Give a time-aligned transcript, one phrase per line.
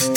[0.00, 0.16] Laterna.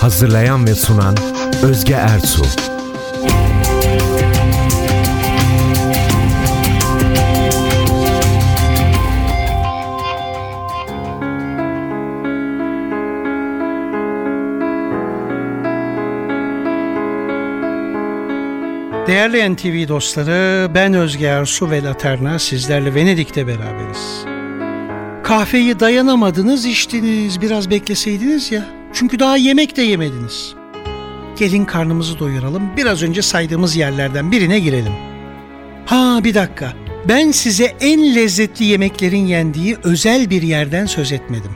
[0.00, 1.16] Hazırlayan ve sunan
[1.62, 2.67] Özge Ertuğ
[19.08, 24.24] Değerli NTV dostları, ben Özge Ersu ve Laterna sizlerle Venedik'te beraberiz.
[25.22, 28.64] Kahveyi dayanamadınız, içtiniz, biraz bekleseydiniz ya.
[28.92, 30.54] Çünkü daha yemek de yemediniz.
[31.38, 34.92] Gelin karnımızı doyuralım, biraz önce saydığımız yerlerden birine girelim.
[35.86, 36.72] Ha bir dakika,
[37.08, 41.52] ben size en lezzetli yemeklerin yendiği özel bir yerden söz etmedim.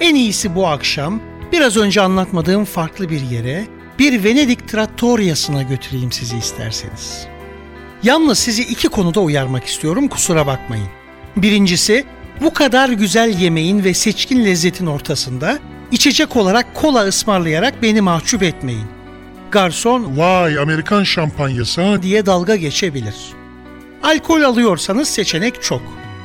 [0.00, 1.20] En iyisi bu akşam
[1.52, 7.26] biraz önce anlatmadığım farklı bir yere, bir Venedik trattoriasına götüreyim sizi isterseniz.
[8.02, 10.88] Yalnız sizi iki konuda uyarmak istiyorum kusura bakmayın.
[11.36, 12.04] Birincisi
[12.40, 15.58] bu kadar güzel yemeğin ve seçkin lezzetin ortasında
[15.92, 18.86] içecek olarak kola ısmarlayarak beni mahcup etmeyin.
[19.50, 22.02] Garson Vay Amerikan şampanyası ha.
[22.02, 23.14] diye dalga geçebilir.
[24.02, 25.82] Alkol alıyorsanız seçenek çok.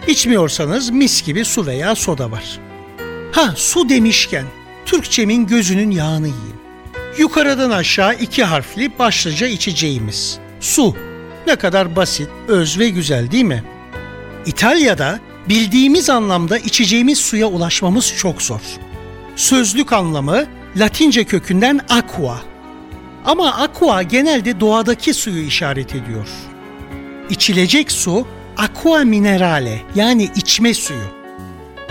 [0.07, 2.59] İçmiyorsanız mis gibi su veya soda var.
[3.31, 4.45] Ha su demişken
[4.85, 6.60] Türkçemin gözünün yağını yiyeyim.
[7.17, 10.39] Yukarıdan aşağı iki harfli başlıca içeceğimiz.
[10.59, 10.95] Su.
[11.47, 13.63] Ne kadar basit, öz ve güzel değil mi?
[14.45, 18.61] İtalya'da bildiğimiz anlamda içeceğimiz suya ulaşmamız çok zor.
[19.35, 20.45] Sözlük anlamı
[20.75, 22.41] Latince kökünden aqua.
[23.25, 26.27] Ama aqua genelde doğadaki suyu işaret ediyor.
[27.29, 31.21] İçilecek su aqua minerale yani içme suyu.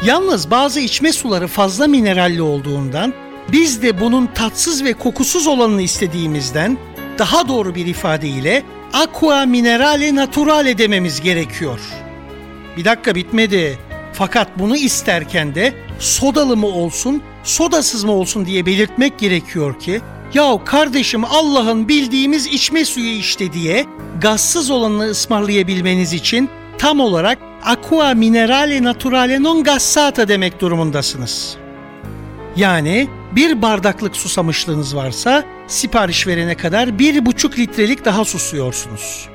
[0.04, 3.14] Yalnız bazı içme suları fazla mineralli olduğundan
[3.52, 6.78] biz de bunun tatsız ve kokusuz olanını istediğimizden
[7.18, 11.80] daha doğru bir ifadeyle aqua minerale naturale dememiz gerekiyor.
[12.76, 13.78] Bir dakika bitmedi.
[14.12, 20.00] Fakat bunu isterken de sodalı mı olsun, sodasız mı olsun diye belirtmek gerekiyor ki
[20.34, 23.86] Yahu kardeşim Allah'ın bildiğimiz içme suyu işte diye
[24.20, 31.56] gazsız olanını ısmarlayabilmeniz için tam olarak aqua minerale naturale non gassata demek durumundasınız.
[32.56, 39.28] Yani bir bardaklık susamışlığınız varsa sipariş verene kadar bir buçuk litrelik daha susuyorsunuz.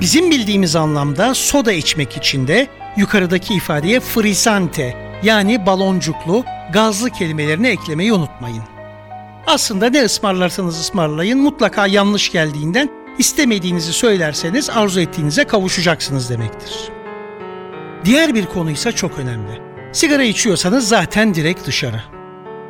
[0.00, 8.12] Bizim bildiğimiz anlamda soda içmek için de yukarıdaki ifadeye frisante yani baloncuklu, gazlı kelimelerini eklemeyi
[8.12, 8.62] unutmayın.
[9.46, 16.72] Aslında ne ısmarlarsanız ısmarlayın mutlaka yanlış geldiğinden istemediğinizi söylerseniz arzu ettiğinize kavuşacaksınız demektir.
[18.04, 19.62] Diğer bir konu ise çok önemli.
[19.92, 22.02] Sigara içiyorsanız zaten direkt dışarı.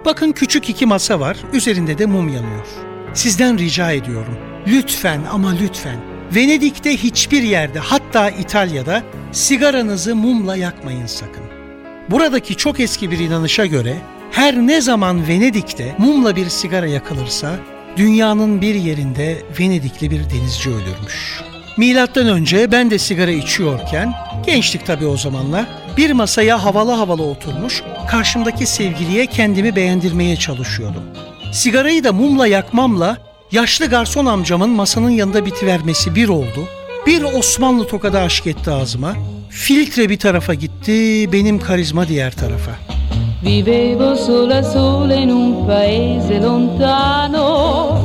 [0.05, 2.67] Bakın küçük iki masa var, üzerinde de mum yanıyor.
[3.15, 5.97] Sizden rica ediyorum, lütfen ama lütfen
[6.35, 9.03] Venedik'te hiçbir yerde hatta İtalya'da
[9.33, 11.45] sigaranızı mumla yakmayın sakın.
[12.11, 13.97] Buradaki çok eski bir inanışa göre
[14.31, 17.57] her ne zaman Venedik'te mumla bir sigara yakılırsa
[17.97, 21.41] dünyanın bir yerinde Venedikli bir denizci ölürmüş.
[21.77, 24.13] Milattan önce ben de sigara içiyorken,
[24.47, 31.03] gençlik tabii o zamanlar, bir masaya havalı havalı oturmuş, karşımdaki sevgiliye kendimi beğendirmeye çalışıyordum.
[31.53, 33.17] Sigarayı da mumla yakmamla
[33.53, 36.69] yaşlı garson amcamın masanın yanında bitivermesi bir oldu.
[37.07, 39.15] Bir Osmanlı tokadı aşk etti ağzıma.
[39.51, 42.71] Filtre bir tarafa gitti, benim karizma diğer tarafa.
[43.45, 47.99] Vivevo sola sola in un paese lontano,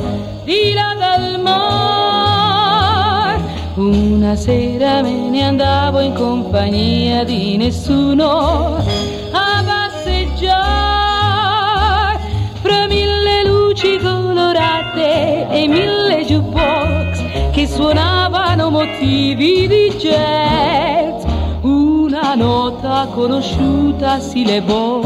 [0.47, 3.37] di là dal mar.
[3.77, 8.81] Una sera me ne andavo in compagnia di nessuno
[15.49, 21.23] e mille jukebox che suonavano motivi di jazz
[21.61, 25.01] una nota conosciuta si levò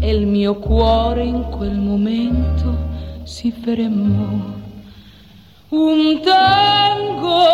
[0.00, 2.76] e il mio cuore in quel momento
[3.22, 4.50] si fermò.
[5.68, 7.46] Un tango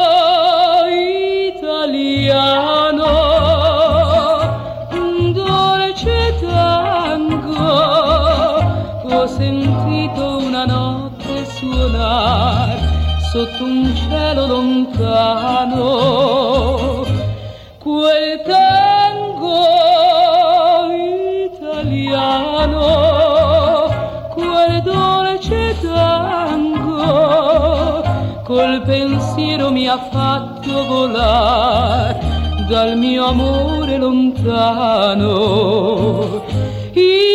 [1.46, 3.17] italiano,
[13.30, 15.84] sotto un cielo lontano
[17.78, 19.66] quel tango
[21.52, 22.80] italiano,
[24.32, 27.02] quel dolce tango,
[28.44, 32.16] col pensiero mi ha fatto volar
[32.66, 35.36] dal mio amore lontano.
[36.94, 37.27] In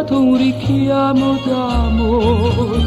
[0.00, 2.86] portato un richiamo d'amore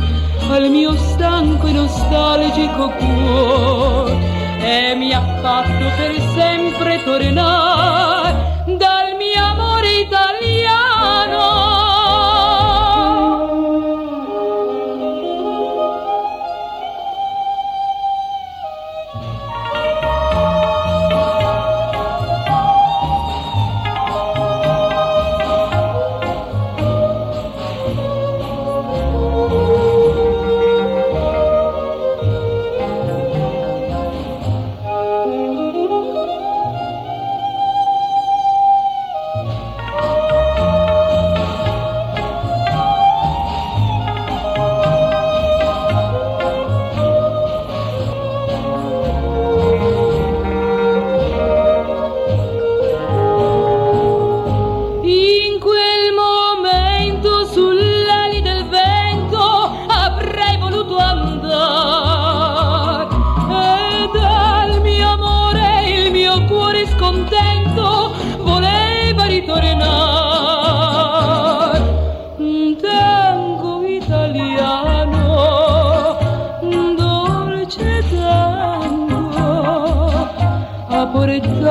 [0.49, 4.17] al mio stanco e nostalgico cuore
[4.59, 8.22] e mi ha fatto per sempre tornare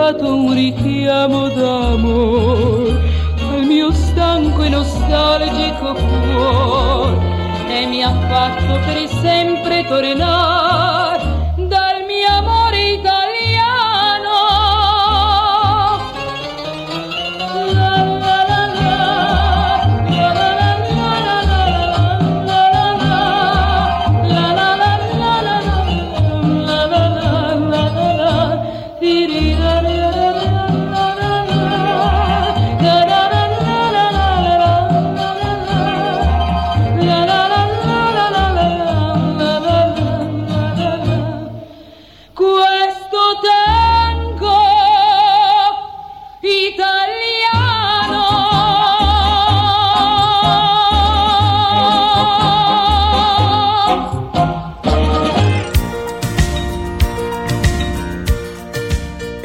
[0.02, 2.98] portato un richiamo d'amore
[3.52, 7.20] al mio stanco e nostalgico cuore
[7.68, 10.51] e mi ha fatto per sempre tornare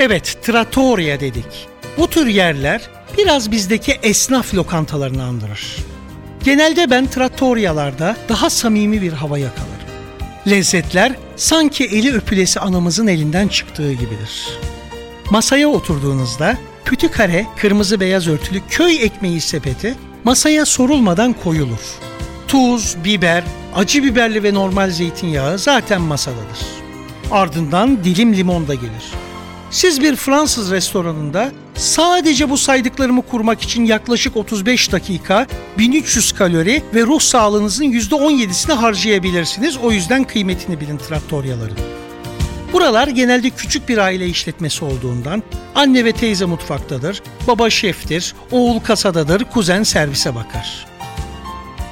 [0.08, 1.68] Evet, trattoria dedik.
[1.98, 2.82] Bu tür yerler
[3.18, 5.78] biraz bizdeki esnaf lokantalarını andırır.
[6.44, 9.88] Genelde ben trattoriyalarda daha samimi bir hava yakalarım.
[10.50, 14.60] Lezzetler sanki eli öpülesi anamızın elinden çıktığı gibidir.
[15.30, 21.82] Masaya oturduğunuzda pütü kare kırmızı beyaz örtülü köy ekmeği sepeti masaya sorulmadan koyulur.
[22.48, 23.44] Tuz, biber,
[23.76, 26.60] acı biberli ve normal zeytinyağı zaten masadadır.
[27.32, 29.27] Ardından dilim limon da gelir.
[29.72, 35.48] Siz bir Fransız restoranında sadece bu saydıklarımı kurmak için yaklaşık 35 dakika,
[35.78, 39.78] 1300 kalori ve ruh sağlığınızın %17'sini harcayabilirsiniz.
[39.78, 41.78] O yüzden kıymetini bilin trattoryaların.
[42.74, 45.44] Buralar genelde küçük bir aile işletmesi olduğundan
[45.76, 50.88] anne ve teyze mutfaktadır, baba şeftir, oğul kasadadır, kuzen servise bakar.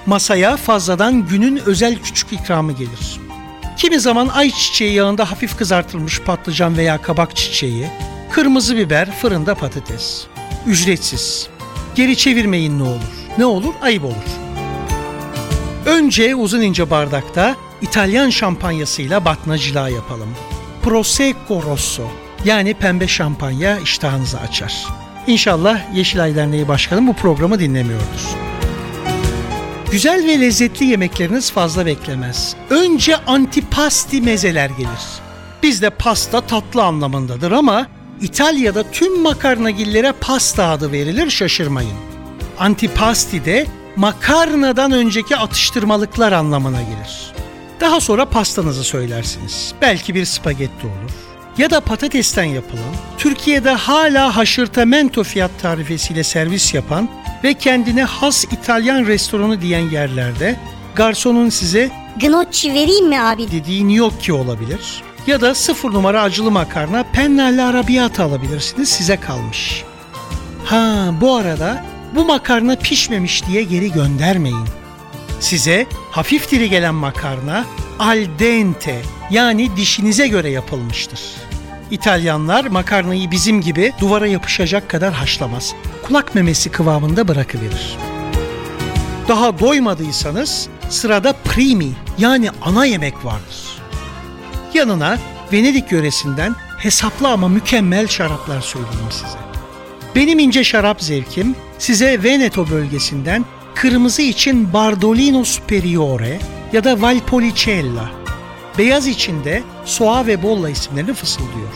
[0.06, 3.25] Masaya fazladan günün özel küçük ikramı gelir.
[3.78, 7.88] Kimi zaman ayçiçeği yağında hafif kızartılmış patlıcan veya kabak çiçeği,
[8.32, 10.28] kırmızı biber, fırında patates.
[10.68, 11.48] Ücretsiz.
[11.96, 13.02] Geri çevirmeyin ne olur.
[13.38, 13.74] Ne olur?
[13.82, 14.16] Ayıp olur.
[15.86, 20.30] Önce uzun ince bardakta İtalyan şampanyasıyla batnacılığa yapalım.
[20.84, 22.04] Prosecco Rosso
[22.46, 24.86] yani pembe şampanya iştahınızı açar.
[25.28, 28.45] İnşallah Yeşilay Derneği Başkanı bu programı dinlemiyordur.
[29.96, 32.56] Güzel ve lezzetli yemekleriniz fazla beklemez.
[32.70, 35.22] Önce antipasti mezeler gelir.
[35.64, 37.88] Bizde pasta tatlı anlamındadır ama
[38.22, 41.98] İtalya'da tüm makarnagillere pasta adı verilir şaşırmayın.
[42.60, 47.34] Antipasti de makarnadan önceki atıştırmalıklar anlamına gelir.
[47.82, 49.74] Daha sonra pastanızı söylersiniz.
[49.82, 51.12] Belki bir spagetti olur.
[51.58, 57.10] Ya da patatesten yapılan, Türkiye'de hala haşırtamento fiyat tarifesiyle servis yapan
[57.44, 60.56] ve kendine has İtalyan restoranı diyen yerlerde
[60.96, 63.52] garsonun size Gnocchi vereyim mi abi?
[63.52, 65.04] dediği gnocchi olabilir.
[65.28, 69.84] Ya da sıfır numara acılı makarna pennelle arrabbiata alabilirsiniz size kalmış.
[70.66, 74.66] Ha bu arada bu makarna pişmemiş diye geri göndermeyin.
[75.40, 77.66] Size hafif diri gelen makarna
[78.00, 79.02] al dente
[79.32, 81.20] yani dişinize göre yapılmıştır.
[81.92, 85.74] İtalyanlar makarnayı bizim gibi duvara yapışacak kadar haşlamaz.
[86.04, 87.98] Kulak memesi kıvamında bırakıverir.
[89.28, 93.82] Daha doymadıysanız sırada primi yani ana yemek vardır.
[94.74, 95.18] Yanına
[95.54, 99.38] Venedik yöresinden hesaplı ama mükemmel şaraplar söyleyeyim size.
[100.16, 106.40] Benim ince şarap zevkim size Veneto bölgesinden kırmızı için Bardolino Superiore
[106.74, 108.12] ya da Valpolicella,
[108.78, 111.70] beyaz içinde Soa ve Bolla isimlerini fısıldıyor.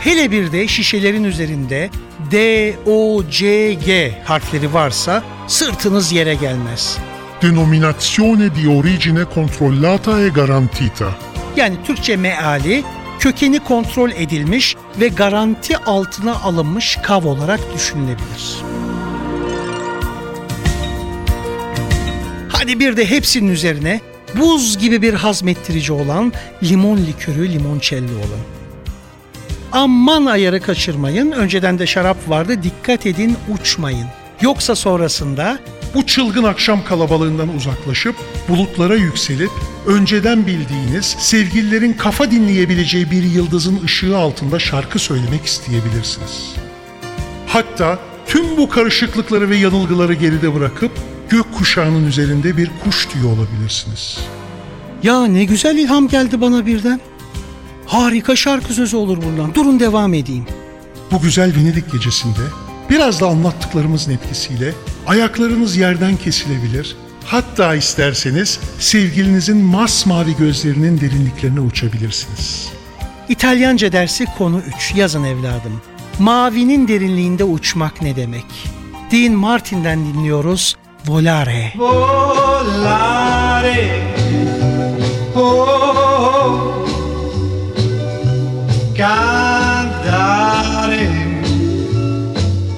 [0.00, 1.90] Hele bir de şişelerin üzerinde
[2.30, 6.98] D, O, C, G harfleri varsa sırtınız yere gelmez.
[7.42, 11.06] Denominazione di origine controllata e garantita.
[11.56, 12.84] Yani Türkçe meali
[13.18, 18.56] kökeni kontrol edilmiş ve garanti altına alınmış kav olarak düşünülebilir.
[22.48, 24.00] Hadi bir de hepsinin üzerine
[24.34, 26.32] buz gibi bir hazmettirici olan
[26.62, 28.44] limon likörü limoncello olan.
[29.72, 31.32] Aman ayarı kaçırmayın.
[31.32, 32.62] Önceden de şarap vardı.
[32.62, 34.06] Dikkat edin uçmayın.
[34.40, 35.58] Yoksa sonrasında
[35.94, 38.14] Bu çılgın akşam kalabalığından uzaklaşıp
[38.48, 39.50] bulutlara yükselip
[39.86, 46.54] önceden bildiğiniz sevgililerin kafa dinleyebileceği bir yıldızın ışığı altında şarkı söylemek isteyebilirsiniz.
[47.46, 50.92] Hatta tüm bu karışıklıkları ve yanılgıları geride bırakıp
[51.28, 54.18] gök kuşağının üzerinde bir kuş tüyü olabilirsiniz.
[55.02, 57.00] ya ne güzel ilham geldi bana birden.
[57.86, 59.54] Harika şarkı sözü olur bundan.
[59.54, 60.44] Durun devam edeyim.
[61.12, 62.40] Bu güzel Venedik gecesinde
[62.90, 64.74] biraz da anlattıklarımızın etkisiyle
[65.06, 66.96] ayaklarınız yerden kesilebilir.
[67.24, 72.68] Hatta isterseniz sevgilinizin masmavi gözlerinin derinliklerine uçabilirsiniz.
[73.28, 74.94] İtalyanca dersi konu 3.
[74.96, 75.80] Yazın evladım.
[76.18, 78.44] Mavinin derinliğinde uçmak ne demek?
[79.12, 80.76] Dean Martin'den dinliyoruz.
[81.08, 81.72] Volare.
[81.74, 82.92] volare.
[85.32, 86.84] Oh,
[88.92, 89.88] cantare.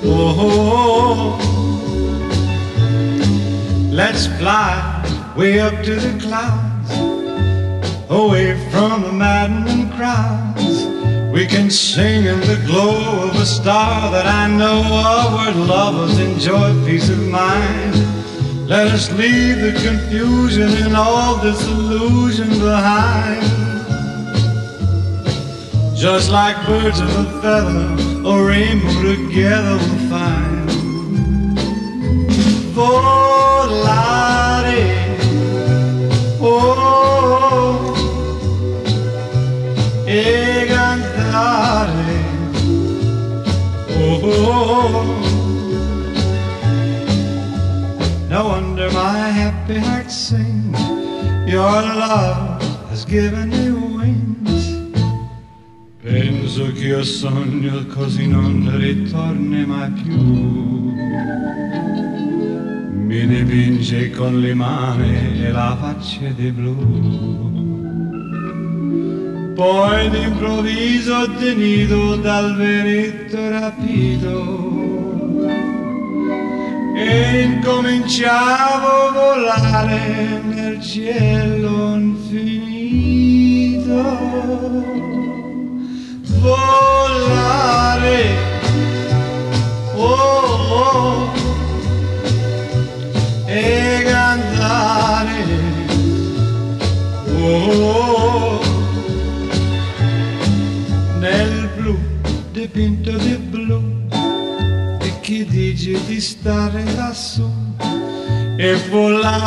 [0.05, 1.37] Oh,
[3.91, 5.03] let's fly
[5.37, 6.93] way up to the clouds,
[8.09, 10.87] away from the maddening crowds.
[11.33, 16.21] We can sing in the glow of a star that I know of where lovers
[16.21, 18.20] enjoy peace of mind.
[18.71, 23.43] Let us leave the confusion and all disillusion behind.
[25.97, 27.97] Just like birds of a feather,
[28.29, 30.71] a rainbow together we'll find.
[32.77, 34.07] Volare,
[36.41, 37.93] oh,
[40.07, 42.23] e cantare,
[44.23, 45.40] oh.
[48.41, 50.81] No wonder my happy heart sings.
[51.47, 54.65] Your love has given me wings.
[56.03, 60.95] Penso che io sogno così non ritorni mai più.
[63.09, 66.77] Mi dipinge con le mani e la faccia di blu.
[69.55, 74.70] Poi d'improvviso tenido dal veretto rapito
[77.01, 81.97] e incominciavo a volare nel cielo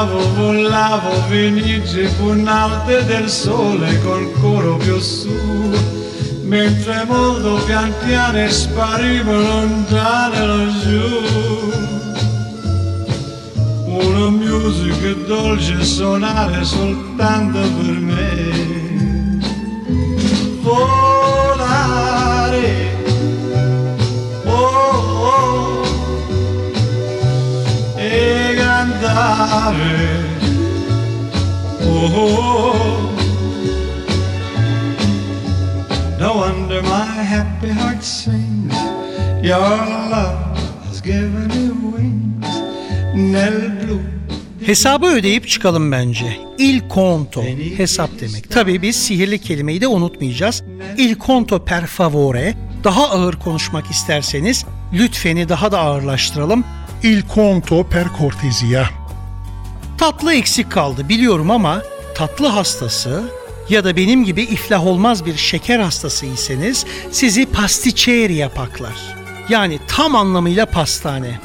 [0.06, 5.72] volavo, volavo, venice punalte del sole col coro più su.
[6.44, 11.32] Mentre molto pian piano sparivo lontano laggiù.
[13.86, 18.62] Una musica dolce suonare soltanto per me
[29.63, 30.10] cantare
[31.86, 32.75] oh, oh.
[36.20, 38.75] No wonder my happy heart sings
[39.41, 39.60] Your
[40.10, 42.48] love has given me wings
[43.15, 44.00] Nel blu
[44.65, 46.38] Hesabı ödeyip çıkalım bence.
[46.58, 47.43] Il conto
[47.77, 48.51] hesap demek.
[48.51, 50.63] Tabii biz sihirli kelimeyi de unutmayacağız.
[50.98, 52.53] Il conto per favore
[52.84, 56.63] daha ağır konuşmak isterseniz Lütfeni daha da ağırlaştıralım.
[57.03, 59.03] Il conto per cortesia.
[60.04, 61.82] Tatlı eksik kaldı biliyorum ama
[62.16, 63.24] tatlı hastası
[63.70, 69.16] ya da benim gibi iflah olmaz bir şeker hastasıysanız sizi pasticceri yapaklar.
[69.50, 71.40] Yani tam anlamıyla pastane.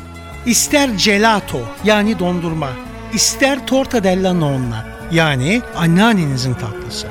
[0.47, 2.71] İster gelato yani dondurma,
[3.15, 7.07] ister torta della nonna yani anneannenizin tatlısı.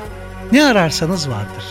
[0.51, 1.65] Ne ararsanız vardır.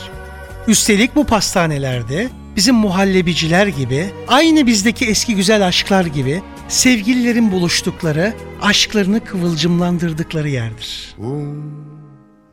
[0.69, 9.25] Üstelik bu pastanelerde bizim muhallebiciler gibi, aynı bizdeki eski güzel aşklar gibi sevgililerin buluştukları, aşklarını
[9.25, 11.15] kıvılcımlandırdıkları yerdir.
[11.19, 11.73] Un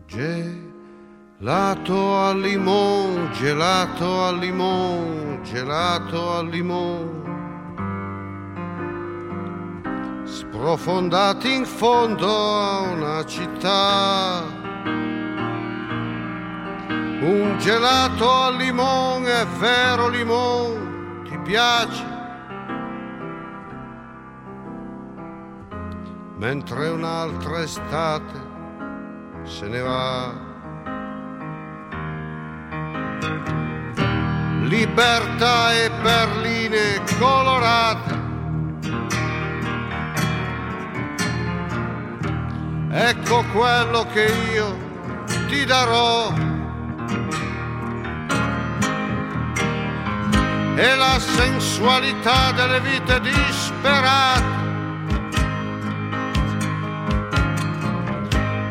[0.08, 7.24] gelato al limon, gelato al limon, gelato al limon.
[10.26, 14.44] Sprofondati in fondo a una città.
[17.22, 22.13] Un gelato al limon, è vero limon, ti piace?
[26.44, 28.38] Mentre un'altra estate
[29.46, 30.34] se ne va.
[34.64, 38.22] Libertà e perline colorate.
[42.92, 44.78] Ecco quello che io
[45.48, 46.34] ti darò.
[50.76, 54.63] E la sensualità delle vite disperate.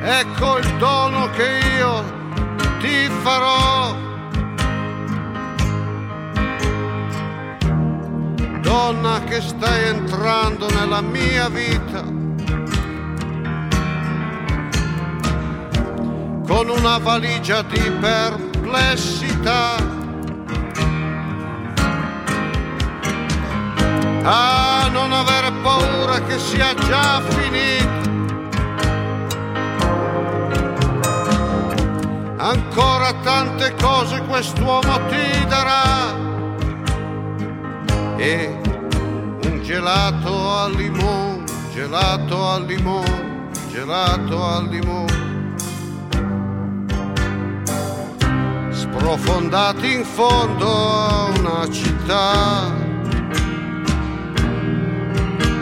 [0.05, 2.03] Ecco il dono che io
[2.81, 3.95] ti farò.
[8.61, 12.03] Donna che stai entrando nella mia vita.
[16.49, 19.77] Con una valigia di perplessità.
[24.25, 28.02] Ah, non avere paura che sia già finita.
[32.43, 36.13] Ancora tante cose quest'uomo ti darà.
[38.17, 38.61] E
[39.45, 45.55] un gelato al limone, gelato al limone, gelato al limone.
[48.73, 52.75] Sprofondati in fondo a una città.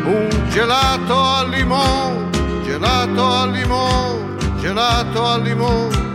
[0.06, 2.30] Un gelato al limone,
[2.64, 6.09] gelato al limone, gelato al limone.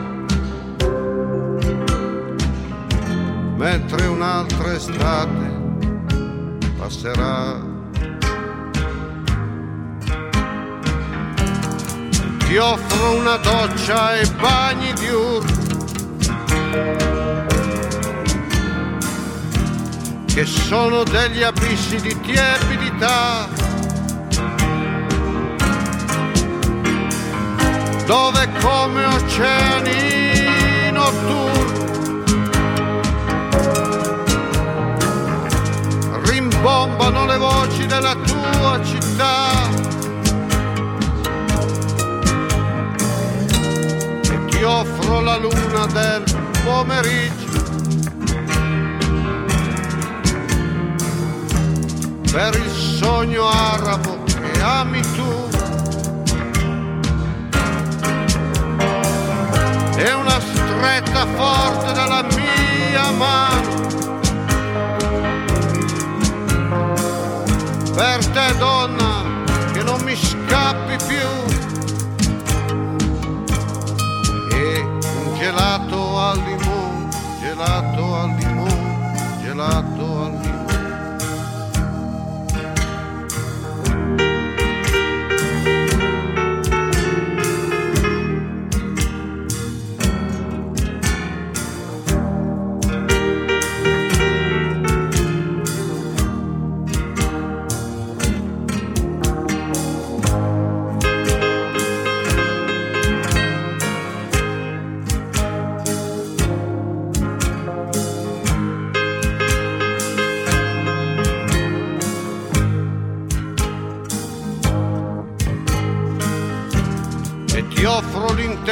[3.56, 5.54] Mentre un'altra estate
[6.78, 7.74] passerà.
[12.38, 15.54] Ti offro una doccia e bagni diurni
[20.36, 23.48] che sono degli abissi di tiepidità
[28.06, 31.75] dove come oceani notturni
[38.26, 39.70] tua città.
[44.32, 46.24] E ti offro la luna del
[46.64, 47.44] pomeriggio.
[52.32, 55.50] Per il sogno arabo che ami tu.
[59.98, 63.75] E una stretta forte della mia mano.
[67.96, 69.24] Per te donna
[69.72, 70.55] che non mi scappi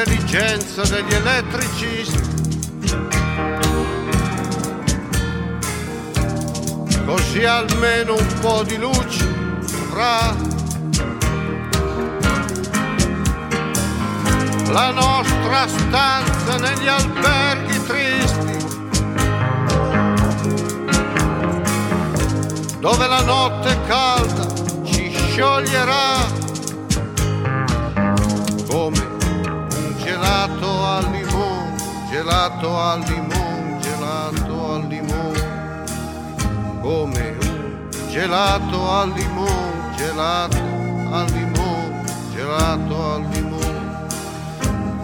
[0.03, 2.31] l'intelligenza degli elettricisti.
[7.05, 9.23] Così almeno un po' di luce
[9.89, 10.35] avrà
[14.71, 18.51] la nostra stanza negli alberghi tristi.
[22.79, 24.45] dove la notte calda
[24.83, 26.32] ci scioglierà
[30.43, 31.75] gelato al limone,
[32.09, 35.83] gelato al limone, gelato al limone,
[36.81, 40.57] come un gelato al limone, gelato
[41.11, 42.03] al limone,
[42.35, 44.07] gelato al limone,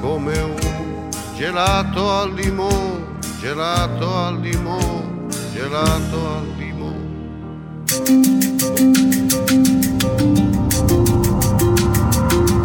[0.01, 3.05] come un gelato al limone,
[3.39, 7.07] gelato al limone, gelato al limone.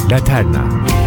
[0.09, 1.04] Laterna